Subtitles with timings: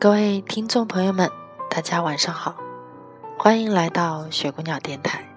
[0.00, 1.30] 各位听众朋友们，
[1.68, 2.56] 大家晚上好，
[3.38, 5.28] 欢迎来到雪姑娘电台。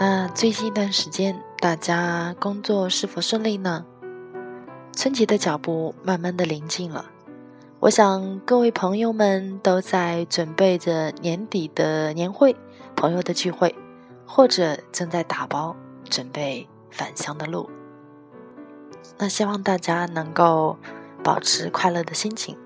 [0.00, 3.86] 那最近一段时间，大家工作是否顺利呢？
[4.96, 7.04] 春节的脚步慢慢的临近了，
[7.78, 12.56] 我想各位朋友们都在准备着年底的年会、
[12.96, 13.72] 朋友的聚会，
[14.26, 15.76] 或者正在打包
[16.10, 17.70] 准备返乡的路。
[19.18, 20.76] 那希望大家能够
[21.22, 22.58] 保持快乐的心情。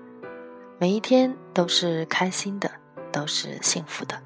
[0.79, 2.69] 每一天都是开心的，
[3.11, 4.21] 都是幸福的。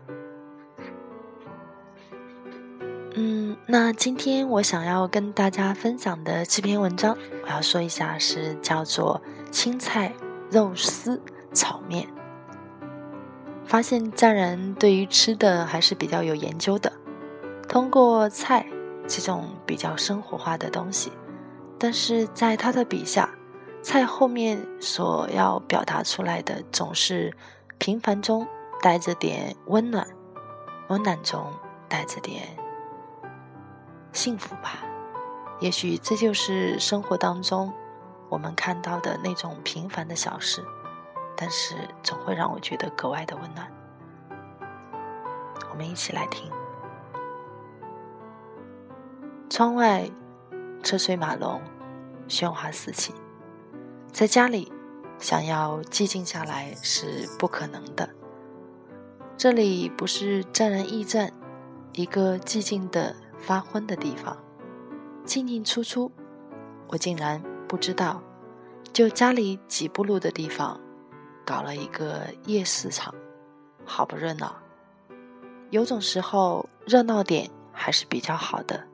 [3.16, 10.14] 嗯，那今天我想要跟大家分享的这篇文章，我要说一下，是叫做青菜
[10.50, 11.22] 肉丝
[11.54, 12.06] 炒面。
[13.66, 16.92] 发现家人对于吃的还是比较有研究的，
[17.70, 18.66] 通过菜
[19.08, 21.14] 这种比较生活化的东西，
[21.80, 23.30] 但是在他的笔下。
[23.82, 27.36] 在后面所要表达出来的，总是
[27.80, 28.48] 平凡中
[28.82, 30.08] 带着点温暖，
[30.90, 31.52] 温暖中
[31.90, 32.48] 带着点
[34.14, 34.84] 幸福吧。
[35.60, 37.72] 也许这就是生活当中
[38.30, 40.64] 我们看到的那种平凡的小事，
[41.36, 43.68] 但是总会让我觉得格外的温暖。
[45.72, 46.52] 我们一起来听。
[49.50, 50.10] 窗外
[50.82, 51.62] 车水马龙，
[52.28, 53.14] 喧哗四起。
[54.12, 54.72] 在家里，
[55.20, 58.10] 想要寂静下来是不可能的。
[59.38, 61.32] 这里不是站人驿站，
[61.94, 64.38] 一个寂静的发昏的地方，
[65.24, 66.12] 进进出出，
[66.90, 68.22] 我竟然不知道。
[68.92, 70.80] 就家里几步路的地方，
[71.46, 73.16] 搞了一个夜市场，
[73.86, 74.54] 好不热闹。
[75.70, 78.86] 有种时候，热闹点还是比较好的。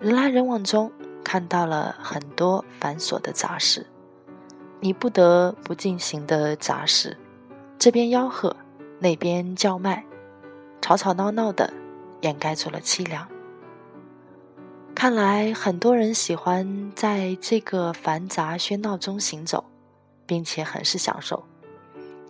[0.00, 0.92] 人来人往中。
[1.28, 3.86] 看到了很多繁琐的杂事，
[4.80, 7.18] 你不得不进行的杂事，
[7.78, 8.56] 这边吆喝，
[8.98, 10.06] 那边叫卖，
[10.80, 11.70] 吵吵闹闹的，
[12.22, 13.28] 掩盖住了凄凉。
[14.94, 19.66] 看来很多人喜欢在这个繁杂喧闹中行走，
[20.24, 21.44] 并且很是享受。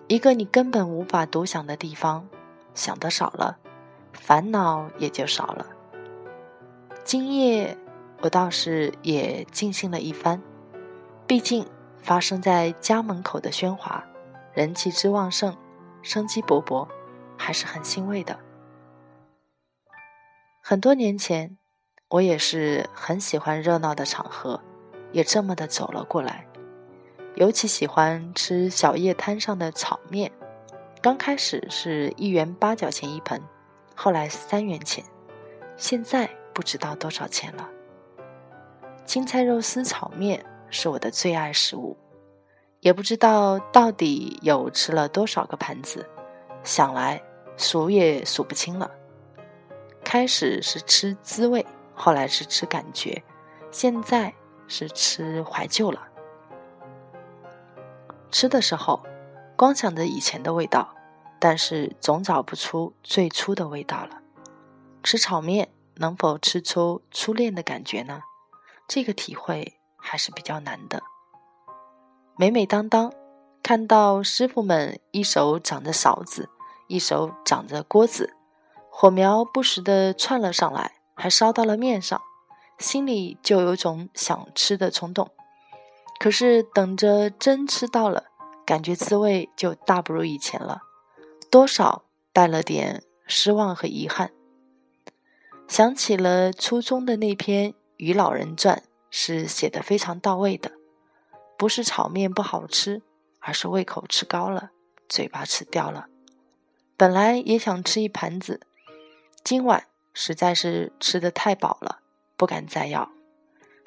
[0.09, 2.27] 一个你根本无法独享的地方，
[2.75, 3.59] 想的少了，
[4.13, 5.65] 烦恼也就少了。
[7.05, 7.79] 今夜。
[8.21, 10.43] 我倒是也尽兴了一番，
[11.27, 11.67] 毕竟
[12.03, 14.05] 发生在家门口的喧哗，
[14.53, 15.57] 人气之旺盛，
[16.03, 16.89] 生机勃勃，
[17.37, 18.39] 还是很欣慰的。
[20.61, 21.57] 很多年前，
[22.09, 24.61] 我也是很喜欢热闹的场合，
[25.13, 26.45] 也这么的走了过来。
[27.37, 30.33] 尤其喜欢吃小夜摊上的炒面，
[31.01, 33.41] 刚开始是一元八角钱一盆，
[33.95, 35.05] 后来三元钱，
[35.77, 37.69] 现在不知道多少钱了。
[39.09, 41.97] 青菜肉丝炒面是我的最爱食物，
[42.81, 46.07] 也不知道到底有吃了多少个盘子，
[46.63, 47.23] 想来
[47.57, 48.91] 数也数不清了。
[50.05, 51.65] 开始是吃滋味，
[51.95, 53.25] 后来是吃感觉，
[53.71, 54.35] 现在
[54.67, 56.07] 是吃怀旧了。
[58.31, 59.03] 吃的时候，
[59.57, 60.95] 光想着以前的味道，
[61.39, 64.21] 但是总找不出最初的味道了。
[65.03, 68.21] 吃炒面能否吃出初恋的感觉呢？
[68.89, 71.03] 这个体会还是比较难的。
[72.39, 73.13] 每每当当
[73.63, 76.49] 看到师傅们一手掌着勺子，
[76.87, 78.35] 一手掌着锅子，
[78.91, 82.19] 火苗不时的窜了上来，还烧到了面上，
[82.79, 85.31] 心里就有种想吃的冲动。
[86.19, 88.25] 可是等着真吃到了，
[88.65, 90.81] 感觉滋味就大不如以前了，
[91.51, 94.33] 多少带了点失望和遗憾。
[95.67, 97.73] 想起了初中的那篇。
[97.99, 98.77] 《与老人传》
[99.11, 100.73] 是写的非常到位的，
[101.57, 103.03] 不是炒面不好吃，
[103.41, 104.71] 而是胃口吃高了，
[105.09, 106.07] 嘴巴吃掉了。
[106.97, 108.61] 本来也想吃一盘子，
[109.45, 112.01] 今晚实在是吃的太饱了，
[112.37, 113.11] 不敢再要。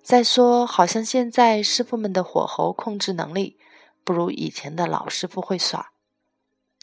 [0.03, 3.57] 再说，好像现在师傅们的火候控制能力
[4.03, 5.91] 不如以前的老师傅会耍。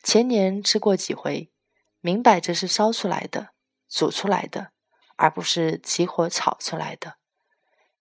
[0.02, 1.50] 前年吃过几回，
[2.00, 3.48] 明摆着是烧出来的、
[3.88, 4.69] 煮出来的，
[5.16, 7.17] 而不是起火炒出来的。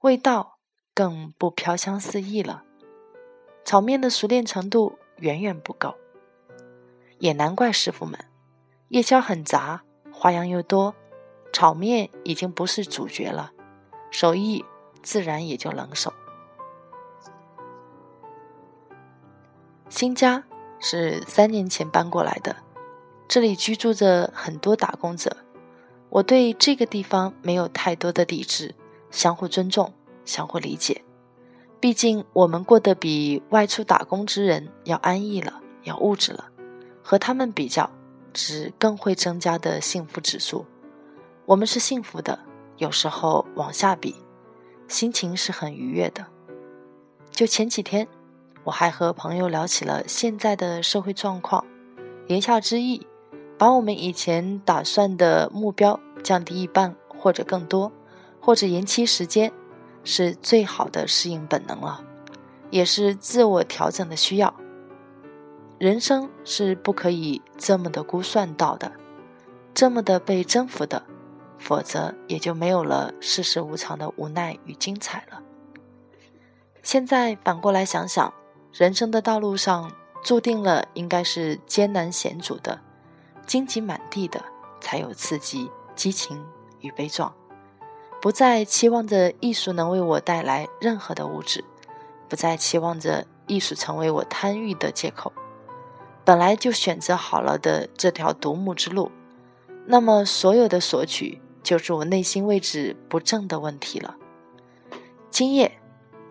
[0.08, 0.60] 味道
[0.96, 2.64] 更不飘香四溢了。
[3.66, 5.96] 炒面的熟练程度远远不够，
[7.20, 8.18] 也难怪师傅们
[8.88, 9.84] 夜宵很杂，
[10.14, 10.96] 花样又多，
[11.52, 13.52] 炒面已经不是主角了，
[14.10, 14.64] 手艺
[15.04, 16.14] 自然也就冷手。
[19.90, 20.46] 新家
[20.80, 22.56] 是三年前搬过来的，
[23.28, 25.36] 这里居住着很多打工者，
[26.08, 28.74] 我对这个地方没有太多的抵制，
[29.12, 29.94] 相互尊重，
[30.28, 31.04] 相互理解。
[31.80, 36.50] 毕竟我们过得比外出打工之人要安逸了，要物质了，
[37.04, 37.90] 和他们比较，
[38.34, 40.66] 只更会增加的幸福指数。
[41.46, 42.40] 我们是幸福的，
[42.78, 44.16] 有时候往下比，
[44.88, 46.26] 心情是很愉悦的。
[47.30, 48.08] 就前几天，
[48.64, 51.64] 我还和朋友聊起了现在的社会状况，
[52.28, 53.06] 言下之意，
[53.58, 57.92] 把我们以前打算的目标降低一半或者更多，
[58.42, 59.54] 或者延期时间。
[60.08, 62.02] 是最好的适应本能了，
[62.70, 64.56] 也是自我调整的需要。
[65.78, 68.94] 人生是不可以这么的估算到的，
[69.74, 71.04] 这么的被征服的，
[71.60, 75.44] 否则也就没有了世事无常的无奈与精彩了。
[76.82, 78.34] 现在反过来想想，
[78.72, 79.92] 人生的道路上
[80.24, 82.80] 注定了应该是艰难险阻的，
[83.46, 84.42] 荆棘满地的，
[84.80, 86.42] 才有刺激、激情
[86.80, 87.32] 与悲壮。
[88.20, 91.64] 不再期望着艺术能为我带来任何的物质，
[92.28, 95.32] 不再期望着艺术成为我贪欲的借口。
[96.26, 99.12] 本来就选择好了的这条独木之路，
[99.86, 104.18] 那么所有的索取就是我内心位置不正的问题了。
[105.30, 105.80] 今夜，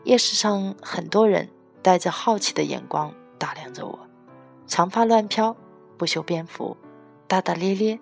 [0.04, 1.48] 夜市上很多人
[1.82, 3.98] 带着好奇的眼光打量着我，
[4.66, 5.56] 长发乱飘，
[5.96, 6.76] 不修边幅，
[7.26, 8.00] 大大咧咧，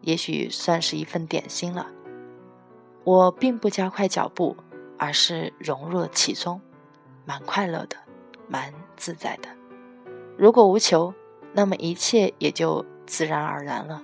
[0.00, 1.86] 也许算是一份点心了。
[3.08, 4.54] 我并不加快脚步，
[4.98, 6.60] 而是融入了其中，
[7.24, 7.96] 蛮快乐的，
[8.46, 9.48] 蛮自在的。
[10.36, 11.14] 如果无求，
[11.54, 14.02] 那么一切也就自然而然了。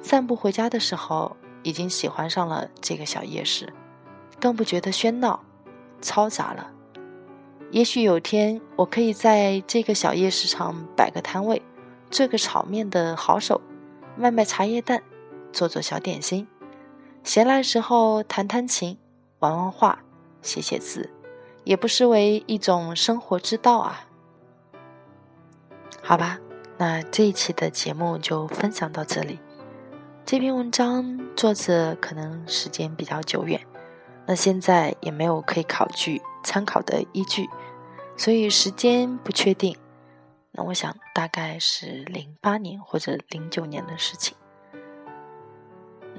[0.00, 3.70] 散步回家的时候，已经喜欢上了这个小夜市，
[4.40, 5.44] 更不觉得喧闹、
[6.00, 6.70] 嘈杂了。
[7.70, 11.60] 也许有天，我可以在这个小夜市上摆个摊位，
[12.10, 13.60] 做个炒面的好手，
[14.16, 15.02] 卖卖茶叶蛋，
[15.52, 16.48] 做做小点心。
[17.28, 18.96] 闲来时候弹弹琴，
[19.40, 20.02] 玩玩画，
[20.40, 21.10] 写写字，
[21.62, 24.08] 也不失为一种生活之道啊。
[26.02, 26.38] 好吧，
[26.78, 29.38] 那这一期的节目就分享到这里。
[30.24, 33.60] 这篇文章作者可能时间比较久远，
[34.24, 37.46] 那现在也没有可以考据参考的依据，
[38.16, 39.76] 所以时间不确定。
[40.52, 44.34] 那我想大概是零八年或者零九年的事情。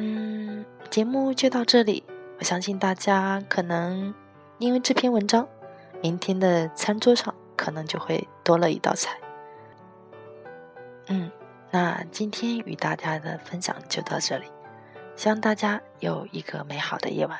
[0.01, 2.01] 嗯，节目就到这里。
[2.38, 4.13] 我相信大家可能
[4.57, 5.46] 因为这篇文章，
[6.01, 9.19] 明天的餐桌上可能就会多了一道菜。
[11.07, 11.30] 嗯，
[11.69, 14.46] 那今天与大家的分享就到这里，
[15.18, 17.38] 希望大家有一个美好的夜晚。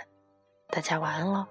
[0.68, 1.48] 大家晚安喽。